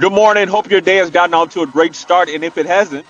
[0.00, 0.48] Good morning.
[0.48, 2.30] Hope your day has gotten off to a great start.
[2.30, 3.04] And if it hasn't,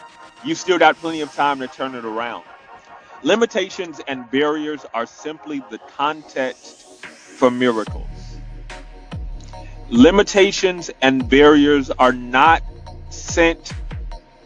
[0.45, 2.43] you've still got plenty of time to turn it around.
[3.23, 8.09] Limitations and barriers are simply the context for miracles.
[9.91, 12.65] Limitations and barriers are not
[13.11, 13.73] sent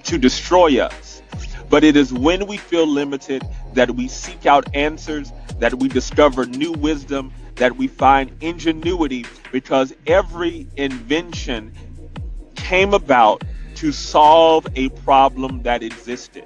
[0.02, 1.22] to destroy us,
[1.70, 3.42] but it is when we feel limited
[3.72, 9.94] that we seek out answers, that we discover new wisdom, that we find ingenuity, because
[10.06, 11.72] every invention
[12.66, 13.44] came about
[13.76, 16.44] to solve a problem that existed.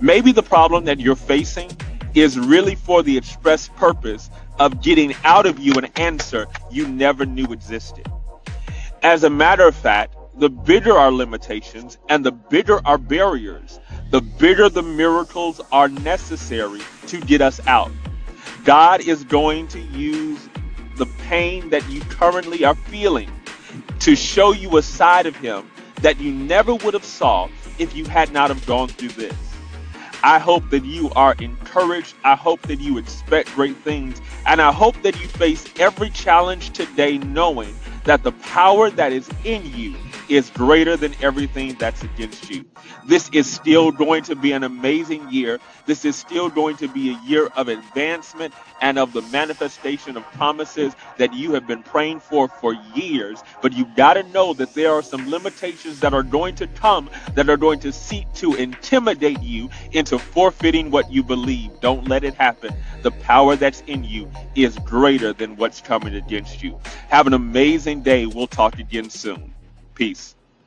[0.00, 1.70] Maybe the problem that you're facing
[2.12, 7.24] is really for the express purpose of getting out of you an answer you never
[7.24, 8.10] knew existed.
[9.04, 13.78] As a matter of fact, the bigger our limitations and the bigger our barriers,
[14.10, 17.92] the bigger the miracles are necessary to get us out.
[18.64, 20.48] God is going to use
[20.96, 23.30] the pain that you currently are feeling
[24.00, 28.04] to show you a side of him that you never would have saw if you
[28.04, 29.36] had not have gone through this.
[30.24, 32.14] I hope that you are encouraged.
[32.24, 34.20] I hope that you expect great things.
[34.46, 39.28] And I hope that you face every challenge today knowing that the power that is
[39.44, 39.96] in you
[40.32, 42.64] is greater than everything that's against you.
[43.06, 45.60] This is still going to be an amazing year.
[45.84, 50.22] This is still going to be a year of advancement and of the manifestation of
[50.32, 53.42] promises that you have been praying for for years.
[53.60, 57.10] But you've got to know that there are some limitations that are going to come
[57.34, 61.78] that are going to seek to intimidate you into forfeiting what you believe.
[61.80, 62.74] Don't let it happen.
[63.02, 66.80] The power that's in you is greater than what's coming against you.
[67.10, 68.24] Have an amazing day.
[68.24, 69.51] We'll talk again soon.
[69.94, 70.36] Peace.